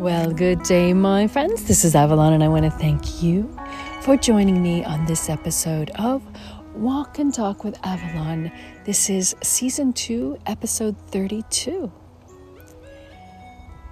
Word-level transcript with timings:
Well, 0.00 0.32
good 0.32 0.64
day, 0.64 0.92
my 0.92 1.28
friends. 1.28 1.64
This 1.64 1.84
is 1.84 1.94
Avalon, 1.94 2.32
and 2.32 2.42
I 2.42 2.48
want 2.48 2.64
to 2.64 2.70
thank 2.70 3.22
you 3.22 3.48
for 4.02 4.16
joining 4.16 4.60
me 4.60 4.84
on 4.84 5.04
this 5.06 5.30
episode 5.30 5.90
of 5.90 6.20
Walk 6.74 7.20
and 7.20 7.32
Talk 7.32 7.62
with 7.62 7.78
Avalon. 7.86 8.50
This 8.84 9.08
is 9.08 9.36
season 9.40 9.92
two, 9.92 10.36
episode 10.46 10.96
32. 11.12 11.92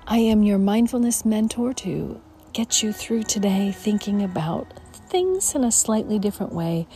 I 0.09 0.19
am 0.19 0.43
your 0.43 0.59
mindfulness 0.59 1.25
mentor 1.25 1.73
to 1.75 2.21
get 2.53 2.83
you 2.83 2.93
through 2.93 3.23
today 3.23 3.71
thinking 3.71 4.25
about 4.25 4.75
things 5.09 5.55
in 5.55 5.63
a 5.63 5.71
slightly 5.71 6.19
different 6.19 6.53
way. 6.53 6.89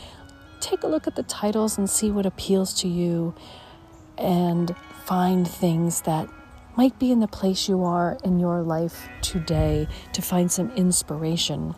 Take 0.59 0.83
a 0.83 0.89
look 0.89 1.07
at 1.07 1.15
the 1.15 1.23
titles 1.23 1.79
and 1.79 1.89
see 1.89 2.11
what 2.11 2.27
appeals 2.27 2.75
to 2.81 2.89
you, 2.89 3.37
and 4.19 4.75
find 5.05 5.47
things 5.47 6.01
that 6.01 6.29
might 6.77 6.99
be 6.99 7.11
in 7.11 7.21
the 7.21 7.29
place 7.29 7.69
you 7.69 7.83
are 7.83 8.19
in 8.23 8.39
your 8.39 8.63
life 8.63 9.09
today 9.23 9.89
to 10.13 10.23
find 10.23 10.53
some 10.53 10.71
inspiration 10.73 11.75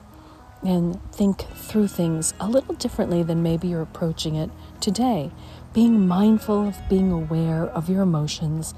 and 0.64 1.00
think 1.12 1.42
through 1.54 1.86
things 1.86 2.34
a 2.40 2.48
little 2.48 2.74
differently 2.74 3.22
than 3.22 3.42
maybe 3.42 3.68
you're 3.68 3.82
approaching 3.82 4.34
it 4.34 4.50
today. 4.80 5.30
Being 5.72 6.08
mindful 6.08 6.68
of 6.68 6.76
being 6.88 7.12
aware 7.12 7.66
of 7.66 7.88
your 7.88 8.02
emotions, 8.02 8.74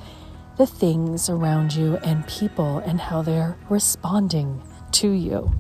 the 0.59 0.67
things 0.67 1.31
around 1.31 1.75
you, 1.75 1.97
and 1.99 2.27
people, 2.27 2.79
and 2.81 3.01
how 3.01 3.23
they're 3.23 3.57
responding 3.71 4.63
to 4.93 5.11
you. 5.11 5.51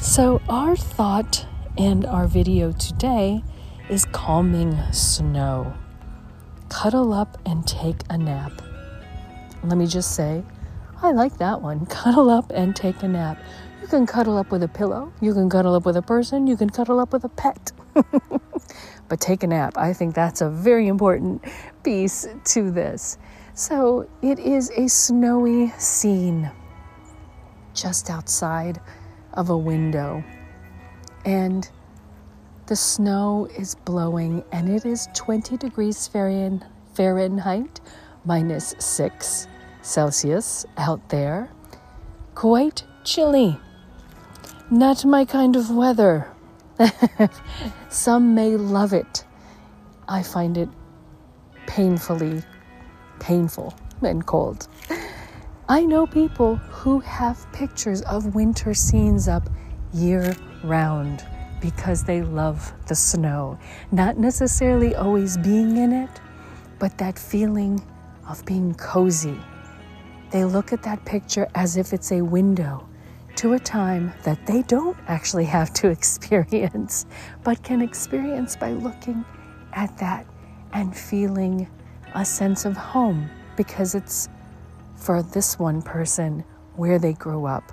So, 0.00 0.42
our 0.48 0.76
thought 0.76 1.46
and 1.78 2.04
our 2.04 2.26
video 2.26 2.72
today 2.72 3.42
is 3.88 4.04
calming 4.04 4.76
snow. 4.92 5.72
Cuddle 6.68 7.14
up 7.14 7.38
and 7.46 7.66
take 7.66 8.02
a 8.10 8.18
nap. 8.18 8.67
Let 9.64 9.76
me 9.76 9.86
just 9.86 10.14
say, 10.14 10.44
I 11.02 11.12
like 11.12 11.38
that 11.38 11.60
one. 11.62 11.86
Cuddle 11.98 12.30
up 12.30 12.50
and 12.54 12.74
take 12.74 13.02
a 13.02 13.08
nap. 13.08 13.38
You 13.80 13.86
can 13.86 14.06
cuddle 14.06 14.36
up 14.36 14.50
with 14.50 14.62
a 14.64 14.68
pillow, 14.68 15.12
you 15.20 15.32
can 15.32 15.48
cuddle 15.48 15.74
up 15.74 15.86
with 15.86 15.96
a 15.96 16.02
person, 16.02 16.46
you 16.46 16.56
can 16.56 16.68
cuddle 16.68 16.98
up 16.98 17.12
with 17.12 17.24
a 17.24 17.28
pet. 17.28 17.72
but 19.08 19.20
take 19.20 19.44
a 19.44 19.46
nap. 19.46 19.78
I 19.78 19.92
think 19.92 20.14
that's 20.14 20.40
a 20.40 20.50
very 20.50 20.88
important 20.88 21.44
piece 21.84 22.26
to 22.46 22.70
this. 22.70 23.18
So 23.54 24.08
it 24.20 24.38
is 24.40 24.70
a 24.76 24.88
snowy 24.88 25.72
scene 25.78 26.50
just 27.72 28.10
outside 28.10 28.80
of 29.34 29.50
a 29.50 29.56
window. 29.56 30.22
And 31.24 31.68
the 32.66 32.76
snow 32.76 33.48
is 33.56 33.74
blowing, 33.74 34.44
and 34.52 34.68
it 34.68 34.84
is 34.84 35.08
20 35.14 35.56
degrees 35.56 36.06
Fahrenheit 36.06 37.80
minus 38.28 38.74
6 38.78 39.48
Celsius 39.80 40.66
out 40.76 41.08
there. 41.08 41.50
Quite 42.34 42.84
chilly. 43.02 43.58
Not 44.70 45.06
my 45.06 45.24
kind 45.24 45.56
of 45.56 45.70
weather. 45.70 46.30
Some 47.88 48.34
may 48.34 48.50
love 48.50 48.92
it. 48.92 49.24
I 50.06 50.22
find 50.22 50.58
it 50.58 50.68
painfully 51.66 52.42
painful 53.18 53.72
and 54.02 54.24
cold. 54.26 54.68
I 55.68 55.84
know 55.86 56.06
people 56.06 56.56
who 56.56 57.00
have 57.00 57.50
pictures 57.52 58.02
of 58.02 58.34
winter 58.34 58.74
scenes 58.74 59.26
up 59.26 59.48
year 59.94 60.36
round 60.62 61.26
because 61.62 62.04
they 62.04 62.20
love 62.20 62.72
the 62.88 62.94
snow. 62.94 63.58
Not 63.90 64.18
necessarily 64.18 64.94
always 64.94 65.38
being 65.38 65.78
in 65.78 65.92
it, 65.92 66.20
but 66.78 66.98
that 66.98 67.18
feeling 67.18 67.82
of 68.28 68.44
being 68.44 68.74
cozy. 68.74 69.38
They 70.30 70.44
look 70.44 70.72
at 70.72 70.82
that 70.82 71.04
picture 71.04 71.48
as 71.54 71.76
if 71.76 71.92
it's 71.92 72.12
a 72.12 72.20
window 72.22 72.86
to 73.36 73.54
a 73.54 73.58
time 73.58 74.12
that 74.24 74.46
they 74.46 74.62
don't 74.62 74.96
actually 75.06 75.44
have 75.46 75.72
to 75.74 75.88
experience, 75.96 77.06
but 77.44 77.62
can 77.62 77.80
experience 77.80 78.56
by 78.56 78.72
looking 78.72 79.24
at 79.72 79.96
that 79.98 80.26
and 80.72 80.96
feeling 80.96 81.68
a 82.14 82.24
sense 82.24 82.64
of 82.64 82.76
home 82.76 83.28
because 83.56 83.94
it's 83.94 84.28
for 84.96 85.22
this 85.22 85.58
one 85.58 85.82
person 85.82 86.44
where 86.76 86.98
they 86.98 87.12
grew 87.12 87.46
up. 87.46 87.72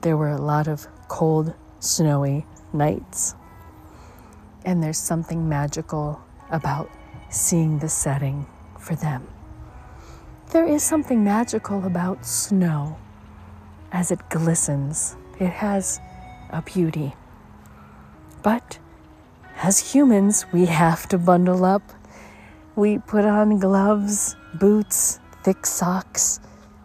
There 0.00 0.16
were 0.16 0.30
a 0.30 0.40
lot 0.40 0.68
of 0.68 0.86
cold, 1.08 1.54
snowy 1.80 2.46
nights. 2.72 3.34
And 4.64 4.82
there's 4.82 4.98
something 4.98 5.48
magical 5.48 6.20
about 6.50 6.90
seeing 7.30 7.78
the 7.78 7.88
setting 7.88 8.46
for 8.78 8.94
them. 8.94 9.26
There 10.52 10.64
is 10.64 10.84
something 10.84 11.24
magical 11.24 11.84
about 11.84 12.24
snow 12.24 12.96
as 13.90 14.12
it 14.12 14.20
glistens. 14.30 15.16
It 15.40 15.50
has 15.50 16.00
a 16.50 16.62
beauty. 16.62 17.14
But 18.44 18.78
as 19.56 19.92
humans, 19.92 20.46
we 20.52 20.66
have 20.66 21.08
to 21.08 21.18
bundle 21.18 21.64
up. 21.64 21.82
We 22.76 22.98
put 22.98 23.24
on 23.24 23.58
gloves, 23.58 24.36
boots, 24.54 25.18
thick 25.42 25.66
socks, 25.66 26.38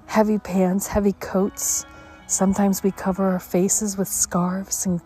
heavy 0.08 0.40
pants, 0.40 0.88
heavy 0.88 1.14
coats. 1.14 1.86
Sometimes 2.26 2.82
we 2.82 2.90
cover 2.90 3.30
our 3.30 3.40
faces 3.40 3.96
with 3.96 4.08
scarves 4.08 4.88
and 4.88 5.02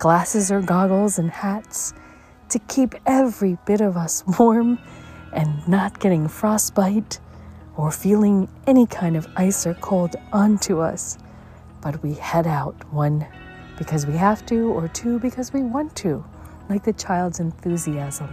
glasses 0.00 0.50
or 0.50 0.60
goggles 0.60 1.16
and 1.20 1.30
hats 1.30 1.94
to 2.48 2.58
keep 2.58 2.96
every 3.06 3.56
bit 3.66 3.80
of 3.80 3.96
us 3.96 4.24
warm 4.38 4.80
and 5.32 5.68
not 5.68 6.00
getting 6.00 6.26
frostbite 6.26 7.20
or 7.80 7.90
feeling 7.90 8.46
any 8.66 8.86
kind 8.86 9.16
of 9.16 9.26
ice 9.36 9.66
or 9.66 9.72
cold 9.74 10.14
onto 10.34 10.80
us, 10.80 11.16
but 11.80 12.02
we 12.02 12.12
head 12.12 12.46
out 12.46 12.74
one 12.92 13.26
because 13.78 14.06
we 14.06 14.12
have 14.12 14.44
to, 14.44 14.70
or 14.72 14.86
two 14.88 15.18
because 15.20 15.54
we 15.54 15.62
want 15.62 15.96
to, 15.96 16.22
like 16.68 16.84
the 16.84 16.92
child's 16.92 17.40
enthusiasm. 17.40 18.28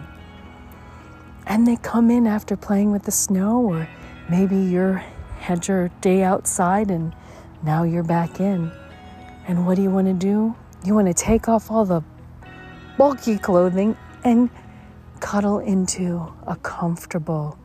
And 1.46 1.66
they 1.66 1.78
come 1.78 2.12
in 2.12 2.28
after 2.28 2.58
playing 2.58 2.92
with 2.92 3.04
the 3.04 3.12
snow, 3.12 3.62
or 3.62 3.88
maybe 4.30 4.58
you 4.58 5.00
had 5.40 5.66
your 5.66 5.88
day 6.02 6.24
outside 6.24 6.92
and 6.92 7.16
now 7.64 7.84
you're 7.84 8.04
back 8.04 8.42
in. 8.42 8.70
And 9.48 9.66
what 9.66 9.78
do 9.78 9.82
you 9.82 9.90
want 9.90 10.08
to 10.08 10.14
do? 10.14 10.54
You 10.84 10.94
want 10.94 11.08
to 11.08 11.14
take 11.14 11.48
off 11.48 11.72
all 11.72 11.86
the 11.86 12.02
bulky 12.98 13.38
clothing 13.38 13.96
and 14.26 14.50
cuddle 15.22 15.60
into 15.60 16.34
a 16.46 16.58
comfortable 16.58 17.58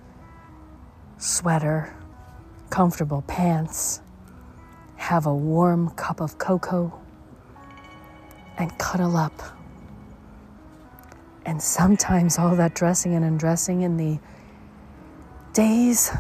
sweater, 1.23 1.95
comfortable 2.69 3.23
pants, 3.29 4.01
have 4.97 5.25
a 5.27 5.35
warm 5.35 5.89
cup 5.91 6.21
of 6.21 6.37
cocoa, 6.37 6.93
and 8.59 8.77
cuddle 8.77 9.17
up. 9.17 9.33
And 11.47 11.63
sometimes 11.63 12.39
all 12.39 12.57
that 12.57 12.75
dressing 12.75 13.15
and 13.15 13.25
undressing 13.25 13.83
in 13.83 13.97
the 13.97 14.19
days, 15.53 16.11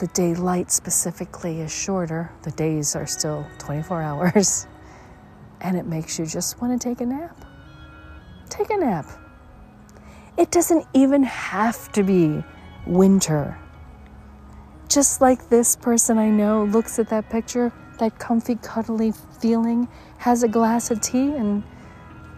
the 0.00 0.06
daylight 0.08 0.70
specifically 0.70 1.60
is 1.60 1.72
shorter. 1.72 2.30
The 2.42 2.50
days 2.52 2.94
are 2.94 3.06
still 3.06 3.46
24 3.58 4.02
hours. 4.02 4.66
And 5.62 5.78
it 5.78 5.86
makes 5.86 6.18
you 6.18 6.26
just 6.26 6.60
want 6.60 6.78
to 6.78 6.88
take 6.88 7.00
a 7.00 7.06
nap. 7.06 7.42
Take 8.50 8.68
a 8.68 8.76
nap. 8.76 9.06
It 10.36 10.50
doesn't 10.50 10.86
even 10.92 11.22
have 11.22 11.90
to 11.92 12.02
be 12.02 12.44
winter. 12.86 13.58
Just 14.88 15.20
like 15.20 15.48
this 15.48 15.76
person 15.76 16.18
I 16.18 16.30
know 16.30 16.64
looks 16.64 16.98
at 16.98 17.08
that 17.10 17.28
picture, 17.28 17.72
that 17.98 18.18
comfy, 18.18 18.54
cuddly 18.56 19.12
feeling, 19.40 19.88
has 20.18 20.42
a 20.42 20.48
glass 20.48 20.90
of 20.90 21.00
tea, 21.00 21.34
and 21.34 21.62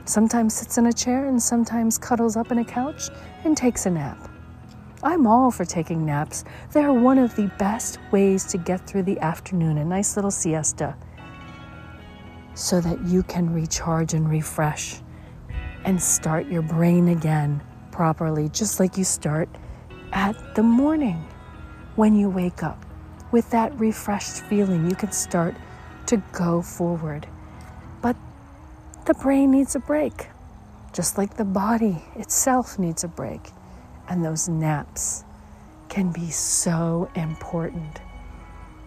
sometimes 0.06 0.54
sits 0.54 0.78
in 0.78 0.86
a 0.86 0.92
chair 0.92 1.26
and 1.26 1.42
sometimes 1.42 1.98
cuddles 1.98 2.36
up 2.36 2.50
in 2.50 2.59
a 2.59 2.64
couch 2.64 3.10
and 3.44 3.56
takes 3.56 3.86
a 3.86 3.91
nap. 3.91 4.31
I'm 5.03 5.26
all 5.26 5.50
for 5.50 5.64
taking 5.64 6.04
naps. 6.04 6.45
They're 6.72 6.92
one 6.92 7.18
of 7.18 7.36
the 7.36 7.48
best 7.59 7.98
ways 8.10 8.44
to 8.47 8.59
get 8.59 8.86
through 8.86 9.04
the 9.04 9.18
afternoon, 9.21 9.78
a 9.78 9.84
nice 9.84 10.16
little 10.16 10.30
siesta, 10.30 10.97
so 12.54 12.80
that 12.80 13.01
you 13.06 13.22
can 13.22 13.53
recharge 13.53 14.15
and 14.15 14.28
refresh 14.28 14.97
and 15.84 16.03
start 16.03 16.47
your 16.47 16.62
brain 16.62 17.09
again 17.09 17.62
properly, 17.92 18.48
just 18.48 18.80
like 18.80 18.97
you 18.97 19.04
start 19.04 19.48
at 20.13 20.55
the 20.55 20.63
morning 20.63 21.27
when 21.97 22.15
you 22.15 22.31
wake 22.31 22.63
up. 22.63 22.84
With 23.31 23.51
that 23.51 23.78
refreshed 23.78 24.43
feeling, 24.43 24.89
you 24.89 24.97
can 24.97 25.13
start 25.13 25.55
to 26.07 26.22
go 26.33 26.63
forward. 26.63 27.27
But 28.01 28.16
the 29.07 29.15
brain 29.15 29.51
needs 29.51 29.75
a 29.75 29.81
break, 29.81 30.28
just 30.93 31.19
like 31.19 31.37
the 31.37 31.45
body 31.45 32.03
itself 32.16 32.78
needs 32.78 33.05
a 33.05 33.09
break. 33.09 33.51
And 34.09 34.25
those 34.25 34.49
naps 34.49 35.25
can 35.89 36.13
be 36.13 36.31
so 36.31 37.11
important. 37.15 38.01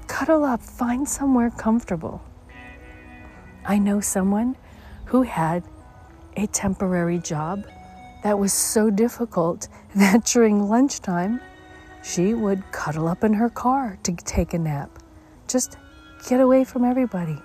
Cuddle 0.07 0.44
up, 0.44 0.62
find 0.62 1.07
somewhere 1.07 1.51
comfortable. 1.51 2.21
I 3.65 3.77
know 3.77 4.00
someone 4.00 4.56
who 5.06 5.21
had 5.21 5.63
a 6.35 6.47
temporary 6.47 7.19
job 7.19 7.65
that 8.23 8.38
was 8.38 8.53
so 8.53 8.89
difficult 8.89 9.68
that 9.95 10.25
during 10.25 10.68
lunchtime, 10.68 11.41
she 12.03 12.33
would 12.33 12.63
cuddle 12.71 13.07
up 13.07 13.23
in 13.23 13.33
her 13.33 13.50
car 13.50 13.97
to 14.03 14.15
take 14.15 14.53
a 14.53 14.59
nap. 14.59 14.89
Just 15.47 15.77
get 16.27 16.39
away 16.39 16.63
from 16.63 16.83
everybody 16.83 17.38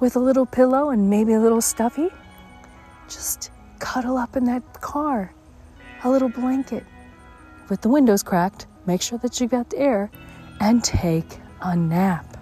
with 0.00 0.16
a 0.16 0.18
little 0.18 0.46
pillow 0.46 0.90
and 0.90 1.08
maybe 1.08 1.32
a 1.32 1.40
little 1.40 1.60
stuffy. 1.60 2.08
Just 3.08 3.50
cuddle 3.78 4.16
up 4.16 4.36
in 4.36 4.44
that 4.44 4.80
car, 4.80 5.34
a 6.04 6.10
little 6.10 6.28
blanket 6.28 6.84
with 7.68 7.80
the 7.80 7.88
windows 7.88 8.22
cracked. 8.22 8.66
Make 8.86 9.00
sure 9.00 9.18
that 9.18 9.40
you 9.40 9.46
got 9.46 9.70
the 9.70 9.78
air 9.78 10.10
and 10.60 10.82
take 10.82 11.38
a 11.62 11.76
nap. 11.76 12.36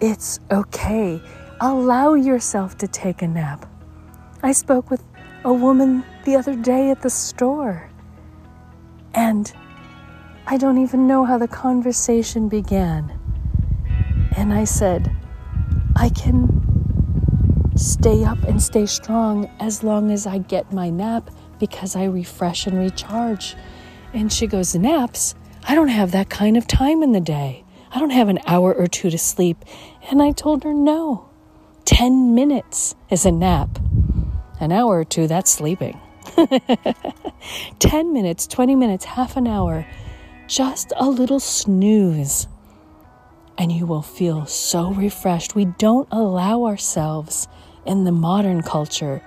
It's 0.00 0.40
okay. 0.50 1.22
Allow 1.60 2.14
yourself 2.14 2.76
to 2.78 2.88
take 2.88 3.22
a 3.22 3.28
nap. 3.28 3.66
I 4.42 4.52
spoke 4.52 4.90
with 4.90 5.02
a 5.44 5.52
woman 5.52 6.02
the 6.24 6.36
other 6.36 6.56
day 6.56 6.90
at 6.90 7.02
the 7.02 7.10
store, 7.10 7.90
and 9.12 9.52
I 10.46 10.56
don't 10.56 10.78
even 10.78 11.06
know 11.06 11.24
how 11.24 11.36
the 11.36 11.48
conversation 11.48 12.48
began. 12.48 13.12
And 14.36 14.52
I 14.52 14.64
said, 14.64 15.14
I 15.96 16.08
can 16.08 16.62
stay 17.76 18.24
up 18.24 18.42
and 18.44 18.62
stay 18.62 18.86
strong 18.86 19.50
as 19.60 19.82
long 19.82 20.10
as 20.10 20.26
I 20.26 20.38
get 20.38 20.72
my 20.72 20.90
nap 20.90 21.30
because 21.58 21.94
I 21.94 22.04
refresh 22.04 22.66
and 22.66 22.78
recharge. 22.78 23.54
And 24.12 24.32
she 24.32 24.46
goes, 24.46 24.74
Naps? 24.74 25.34
I 25.66 25.74
don't 25.74 25.88
have 25.88 26.12
that 26.12 26.30
kind 26.30 26.56
of 26.56 26.66
time 26.66 27.02
in 27.02 27.12
the 27.12 27.20
day. 27.20 27.64
I 27.90 28.00
don't 28.00 28.10
have 28.10 28.28
an 28.28 28.40
hour 28.46 28.74
or 28.74 28.86
two 28.86 29.10
to 29.10 29.18
sleep. 29.18 29.64
And 30.10 30.22
I 30.22 30.32
told 30.32 30.64
her, 30.64 30.74
No. 30.74 31.28
10 31.84 32.34
minutes 32.34 32.94
is 33.10 33.26
a 33.26 33.30
nap. 33.30 33.78
An 34.64 34.72
hour 34.72 35.00
or 35.00 35.04
two, 35.04 35.26
that's 35.26 35.50
sleeping. 35.50 36.00
10 37.80 38.14
minutes, 38.14 38.46
20 38.46 38.74
minutes, 38.74 39.04
half 39.04 39.36
an 39.36 39.46
hour, 39.46 39.86
just 40.46 40.90
a 40.96 41.06
little 41.06 41.38
snooze. 41.38 42.46
And 43.58 43.70
you 43.70 43.84
will 43.84 44.00
feel 44.00 44.46
so 44.46 44.90
refreshed. 44.90 45.54
We 45.54 45.66
don't 45.66 46.08
allow 46.10 46.64
ourselves 46.64 47.46
in 47.84 48.04
the 48.04 48.10
modern 48.10 48.62
culture 48.62 49.22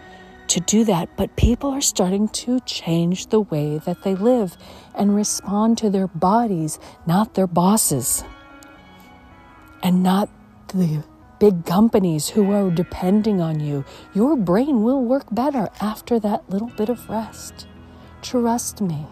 to 0.47 0.59
do 0.59 0.83
that, 0.85 1.15
but 1.15 1.35
people 1.35 1.69
are 1.69 1.81
starting 1.81 2.29
to 2.29 2.59
change 2.61 3.27
the 3.27 3.41
way 3.41 3.77
that 3.77 4.01
they 4.01 4.15
live 4.15 4.57
and 4.95 5.15
respond 5.15 5.77
to 5.77 5.91
their 5.91 6.07
bodies, 6.07 6.79
not 7.05 7.35
their 7.35 7.45
bosses, 7.45 8.23
and 9.83 10.01
not 10.01 10.29
the 10.69 11.03
big 11.39 11.65
companies 11.65 12.29
who 12.29 12.51
are 12.51 12.69
depending 12.71 13.41
on 13.41 13.59
you. 13.59 13.85
Your 14.13 14.35
brain 14.35 14.83
will 14.83 15.03
work 15.03 15.25
better 15.31 15.69
after 15.79 16.19
that 16.19 16.49
little 16.49 16.71
bit 16.77 16.89
of 16.89 17.09
rest. 17.09 17.67
Trust 18.21 18.81
me. 18.81 19.07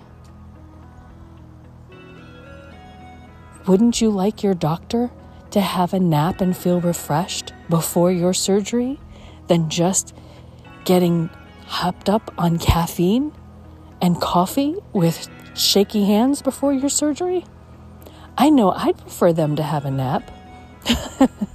Wouldn't 3.67 4.01
you 4.01 4.09
like 4.09 4.43
your 4.43 4.53
doctor 4.53 5.11
to 5.51 5.61
have 5.61 5.93
a 5.93 5.99
nap 5.99 6.41
and 6.41 6.55
feel 6.55 6.81
refreshed 6.81 7.53
before 7.69 8.11
your 8.11 8.33
surgery 8.33 8.99
than 9.47 9.69
just 9.69 10.13
getting 10.83 11.29
hopped 11.65 12.09
up 12.09 12.33
on 12.37 12.59
caffeine 12.59 13.31
and 14.01 14.21
coffee 14.21 14.75
with 14.93 15.29
shaky 15.55 16.05
hands 16.05 16.41
before 16.41 16.73
your 16.73 16.89
surgery? 16.89 17.45
I 18.37 18.49
know 18.49 18.71
I'd 18.71 18.97
prefer 18.97 19.33
them 19.33 19.55
to 19.55 19.63
have 19.63 19.85
a 19.85 19.91
nap. 19.91 20.29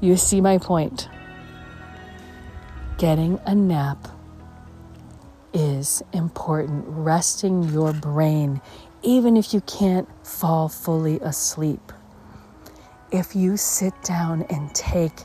you 0.00 0.16
see 0.16 0.40
my 0.40 0.58
point. 0.58 1.08
Getting 2.98 3.40
a 3.46 3.54
nap 3.54 4.08
is 5.52 6.02
important. 6.12 6.84
Resting 6.86 7.62
your 7.64 7.92
brain, 7.92 8.60
even 9.02 9.36
if 9.36 9.54
you 9.54 9.60
can't 9.62 10.08
fall 10.26 10.68
fully 10.68 11.20
asleep. 11.20 11.92
If 13.10 13.36
you 13.36 13.56
sit 13.56 13.94
down 14.02 14.42
and 14.50 14.74
take 14.74 15.24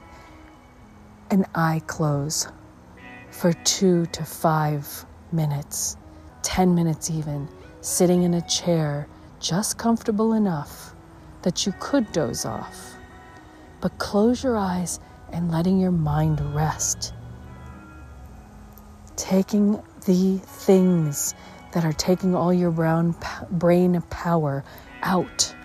an 1.32 1.46
eye 1.56 1.82
close 1.88 2.48
for 3.32 3.54
two 3.54 4.06
to 4.08 4.24
five 4.24 5.06
minutes, 5.32 5.98
10 6.44 6.74
minutes 6.76 7.10
even, 7.10 7.48
sitting 7.82 8.24
in 8.24 8.34
a 8.36 8.42
chair 8.48 9.08
just 9.40 9.78
comfortable 9.78 10.34
enough 10.34 10.94
that 11.44 11.66
you 11.66 11.74
could 11.80 12.12
doze 12.12 12.46
off. 12.46 12.99
But 13.82 13.98
close 13.98 14.44
your 14.44 14.58
eyes 14.58 15.00
and 15.32 15.52
letting 15.52 15.80
your 15.80 15.92
mind 15.92 16.54
rest. 16.54 17.14
Taking 19.16 19.82
the 20.06 20.38
things 20.40 21.34
that 21.74 21.86
are 21.86 21.94
taking 21.94 22.36
all 22.36 22.54
your 22.54 22.72
brain 22.72 24.02
power 24.10 24.64
out 25.02 25.56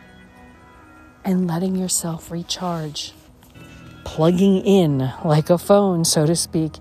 and 1.24 1.46
letting 1.46 1.74
yourself 1.74 2.30
recharge. 2.30 3.14
Plugging 4.04 4.60
in, 4.64 5.10
like 5.24 5.50
a 5.50 5.58
phone, 5.58 6.04
so 6.04 6.26
to 6.26 6.36
speak, 6.36 6.74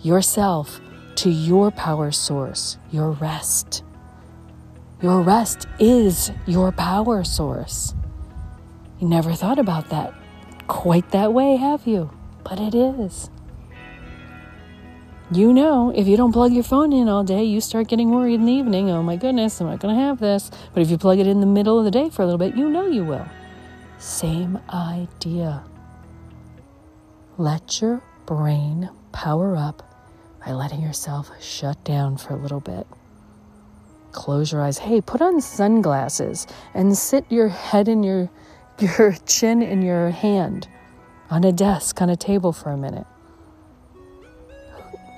yourself 0.00 0.80
to 1.16 1.30
your 1.30 1.70
power 1.70 2.10
source, 2.10 2.78
your 2.90 3.10
rest. 3.10 3.84
Your 5.02 5.20
rest 5.20 5.66
is 5.78 6.32
your 6.46 6.72
power 6.72 7.22
source. 7.22 7.94
You 8.98 9.08
never 9.08 9.34
thought 9.34 9.58
about 9.58 9.90
that 9.90 10.14
quite 10.70 11.10
that 11.10 11.32
way, 11.32 11.56
have 11.56 11.86
you? 11.86 12.10
But 12.44 12.60
it 12.60 12.74
is. 12.74 13.28
You 15.32 15.52
know, 15.52 15.92
if 15.94 16.06
you 16.06 16.16
don't 16.16 16.32
plug 16.32 16.52
your 16.52 16.62
phone 16.62 16.92
in 16.92 17.08
all 17.08 17.24
day, 17.24 17.42
you 17.42 17.60
start 17.60 17.88
getting 17.88 18.10
worried 18.10 18.34
in 18.34 18.46
the 18.46 18.52
evening. 18.52 18.88
Oh 18.88 19.02
my 19.02 19.16
goodness, 19.16 19.60
I'm 19.60 19.66
not 19.66 19.80
going 19.80 19.94
to 19.94 20.00
have 20.00 20.20
this. 20.20 20.50
But 20.72 20.82
if 20.82 20.90
you 20.90 20.96
plug 20.96 21.18
it 21.18 21.26
in 21.26 21.40
the 21.40 21.46
middle 21.46 21.78
of 21.78 21.84
the 21.84 21.90
day 21.90 22.08
for 22.08 22.22
a 22.22 22.24
little 22.24 22.38
bit, 22.38 22.56
you 22.56 22.68
know 22.68 22.86
you 22.86 23.04
will. 23.04 23.26
Same 23.98 24.60
idea. 24.72 25.64
Let 27.36 27.80
your 27.80 28.02
brain 28.24 28.90
power 29.12 29.56
up 29.56 29.82
by 30.44 30.52
letting 30.52 30.80
yourself 30.80 31.30
shut 31.40 31.82
down 31.84 32.16
for 32.16 32.32
a 32.32 32.36
little 32.36 32.60
bit. 32.60 32.86
Close 34.12 34.52
your 34.52 34.62
eyes. 34.62 34.78
Hey, 34.78 35.00
put 35.00 35.20
on 35.20 35.40
sunglasses 35.40 36.46
and 36.74 36.96
sit 36.96 37.24
your 37.28 37.48
head 37.48 37.88
in 37.88 38.02
your 38.02 38.30
your 38.98 39.12
chin 39.26 39.62
in 39.62 39.82
your 39.82 40.10
hand 40.10 40.68
on 41.30 41.44
a 41.44 41.52
desk, 41.52 42.00
on 42.00 42.08
a 42.08 42.16
table 42.16 42.52
for 42.52 42.70
a 42.70 42.76
minute. 42.76 43.06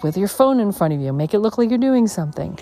With 0.03 0.17
your 0.17 0.29
phone 0.29 0.59
in 0.59 0.73
front 0.73 0.93
of 0.95 1.01
you, 1.01 1.13
make 1.13 1.33
it 1.33 1.39
look 1.39 1.59
like 1.59 1.71
you're 1.71 1.79
doing 1.79 2.09
something. 2.09 2.59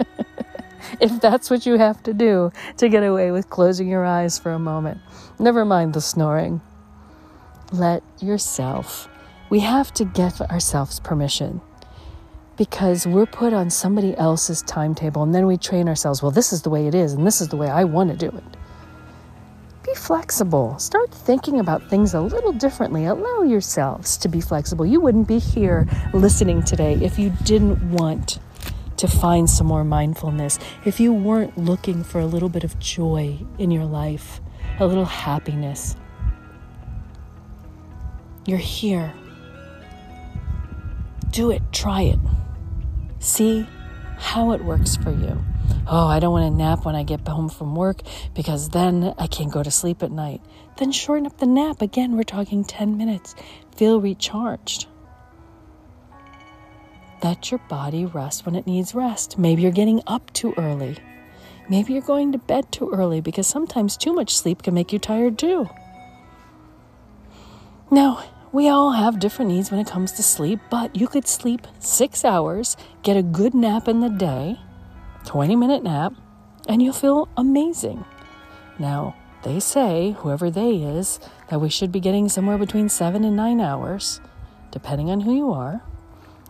if 1.00 1.20
that's 1.20 1.50
what 1.50 1.66
you 1.66 1.78
have 1.78 2.02
to 2.02 2.12
do 2.12 2.50
to 2.78 2.88
get 2.88 3.04
away 3.04 3.30
with 3.30 3.48
closing 3.48 3.88
your 3.88 4.04
eyes 4.04 4.38
for 4.38 4.52
a 4.52 4.58
moment. 4.58 5.00
Never 5.38 5.64
mind 5.64 5.94
the 5.94 6.00
snoring. 6.00 6.60
Let 7.70 8.02
yourself, 8.20 9.08
we 9.50 9.60
have 9.60 9.92
to 9.94 10.04
give 10.04 10.40
ourselves 10.42 10.98
permission 11.00 11.60
because 12.56 13.06
we're 13.06 13.26
put 13.26 13.52
on 13.52 13.70
somebody 13.70 14.16
else's 14.16 14.62
timetable 14.62 15.22
and 15.22 15.32
then 15.32 15.46
we 15.46 15.56
train 15.56 15.88
ourselves, 15.88 16.22
well, 16.22 16.32
this 16.32 16.52
is 16.52 16.62
the 16.62 16.70
way 16.70 16.88
it 16.88 16.94
is 16.94 17.12
and 17.12 17.24
this 17.24 17.40
is 17.40 17.48
the 17.48 17.56
way 17.56 17.68
I 17.68 17.84
want 17.84 18.10
to 18.10 18.16
do 18.16 18.36
it. 18.36 18.56
Flexible. 20.08 20.78
Start 20.78 21.12
thinking 21.12 21.60
about 21.60 21.90
things 21.90 22.14
a 22.14 22.20
little 22.22 22.52
differently. 22.52 23.04
Allow 23.04 23.42
yourselves 23.42 24.16
to 24.16 24.28
be 24.28 24.40
flexible. 24.40 24.86
You 24.86 25.02
wouldn't 25.02 25.28
be 25.28 25.38
here 25.38 25.86
listening 26.14 26.62
today 26.62 26.94
if 26.94 27.18
you 27.18 27.28
didn't 27.44 27.90
want 27.90 28.38
to 28.96 29.06
find 29.06 29.50
some 29.50 29.66
more 29.66 29.84
mindfulness, 29.84 30.58
if 30.86 30.98
you 30.98 31.12
weren't 31.12 31.58
looking 31.58 32.02
for 32.02 32.20
a 32.20 32.24
little 32.24 32.48
bit 32.48 32.64
of 32.64 32.78
joy 32.78 33.38
in 33.58 33.70
your 33.70 33.84
life, 33.84 34.40
a 34.80 34.86
little 34.86 35.04
happiness. 35.04 35.94
You're 38.46 38.56
here. 38.56 39.12
Do 41.32 41.50
it, 41.50 41.60
try 41.70 42.00
it. 42.00 42.18
See 43.18 43.68
how 44.16 44.52
it 44.52 44.64
works 44.64 44.96
for 44.96 45.10
you. 45.10 45.44
Oh, 45.90 46.06
I 46.06 46.20
don't 46.20 46.32
want 46.32 46.52
to 46.52 46.56
nap 46.56 46.84
when 46.84 46.94
I 46.94 47.02
get 47.02 47.26
home 47.26 47.48
from 47.48 47.74
work 47.74 48.02
because 48.34 48.68
then 48.68 49.14
I 49.16 49.26
can't 49.26 49.50
go 49.50 49.62
to 49.62 49.70
sleep 49.70 50.02
at 50.02 50.10
night. 50.10 50.42
Then 50.76 50.92
shorten 50.92 51.24
up 51.24 51.38
the 51.38 51.46
nap. 51.46 51.80
Again, 51.80 52.14
we're 52.14 52.24
talking 52.24 52.62
10 52.62 52.98
minutes. 52.98 53.34
Feel 53.74 53.98
recharged. 53.98 54.86
Let 57.24 57.50
your 57.50 57.58
body 57.70 58.04
rest 58.04 58.44
when 58.44 58.54
it 58.54 58.66
needs 58.66 58.94
rest. 58.94 59.38
Maybe 59.38 59.62
you're 59.62 59.70
getting 59.72 60.02
up 60.06 60.30
too 60.34 60.52
early. 60.58 60.98
Maybe 61.70 61.94
you're 61.94 62.02
going 62.02 62.32
to 62.32 62.38
bed 62.38 62.70
too 62.70 62.90
early 62.90 63.22
because 63.22 63.46
sometimes 63.46 63.96
too 63.96 64.12
much 64.12 64.36
sleep 64.36 64.62
can 64.62 64.74
make 64.74 64.92
you 64.92 64.98
tired 64.98 65.38
too. 65.38 65.70
Now, 67.90 68.22
we 68.52 68.68
all 68.68 68.92
have 68.92 69.18
different 69.18 69.52
needs 69.52 69.70
when 69.70 69.80
it 69.80 69.86
comes 69.86 70.12
to 70.12 70.22
sleep, 70.22 70.60
but 70.70 70.94
you 70.94 71.08
could 71.08 71.26
sleep 71.26 71.66
six 71.78 72.26
hours, 72.26 72.76
get 73.02 73.16
a 73.16 73.22
good 73.22 73.54
nap 73.54 73.88
in 73.88 74.00
the 74.00 74.10
day, 74.10 74.58
20 75.28 75.56
minute 75.56 75.82
nap, 75.82 76.14
and 76.70 76.80
you'll 76.80 76.94
feel 76.94 77.28
amazing. 77.36 78.02
Now, 78.78 79.14
they 79.42 79.60
say, 79.60 80.16
whoever 80.20 80.50
they 80.50 80.76
is, 80.76 81.20
that 81.50 81.60
we 81.60 81.68
should 81.68 81.92
be 81.92 82.00
getting 82.00 82.30
somewhere 82.30 82.56
between 82.56 82.88
seven 82.88 83.24
and 83.24 83.36
nine 83.36 83.60
hours, 83.60 84.22
depending 84.70 85.10
on 85.10 85.20
who 85.20 85.36
you 85.36 85.52
are. 85.52 85.82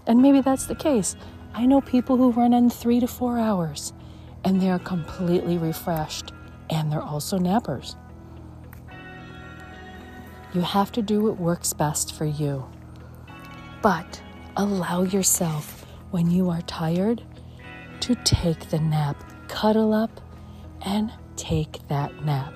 And 0.07 0.23
maybe 0.23 0.43
that's 0.43 0.67
the 0.67 0.77
case. 0.77 1.17
I 1.55 1.67
know 1.67 1.81
people 1.81 2.17
who 2.17 2.31
run 2.31 2.55
on 2.55 2.71
three 2.71 3.01
to 3.01 3.09
four 3.09 3.37
hours, 3.37 3.93
and 4.45 4.63
they're 4.63 4.79
completely 4.79 5.59
refreshed, 5.59 6.31
and 6.71 6.93
they're 6.93 7.03
also 7.03 7.37
nappers. 7.37 7.97
You 10.55 10.61
have 10.61 10.93
to 10.93 11.03
do 11.03 11.23
what 11.23 11.41
works 11.41 11.73
best 11.73 12.15
for 12.15 12.27
you. 12.27 12.65
But 13.83 14.23
allow 14.57 15.03
yourself, 15.03 15.85
when 16.13 16.31
you 16.31 16.49
are 16.49 16.63
tired, 16.63 17.25
to 18.01 18.15
take 18.17 18.71
the 18.71 18.79
nap. 18.79 19.23
Cuddle 19.49 19.93
up 19.93 20.21
and 20.83 21.13
take 21.37 21.87
that 21.89 22.25
nap. 22.25 22.53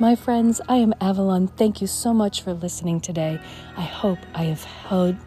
My 0.00 0.16
friends, 0.16 0.60
I 0.68 0.76
am 0.76 0.94
Avalon. 1.00 1.48
Thank 1.48 1.80
you 1.80 1.86
so 1.86 2.12
much 2.12 2.42
for 2.42 2.52
listening 2.52 3.00
today. 3.00 3.38
I 3.76 3.82
hope 3.82 4.18
I 4.34 4.44
have 4.44 4.64
helped 4.64 5.20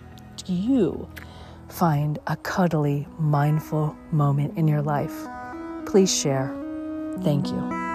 you 0.47 1.07
find 1.69 2.19
a 2.27 2.35
cuddly, 2.35 3.07
mindful 3.17 3.95
moment 4.11 4.57
in 4.57 4.67
your 4.67 4.81
life. 4.81 5.15
Please 5.85 6.13
share. 6.13 6.53
Thank 7.21 7.47
you. 7.47 7.94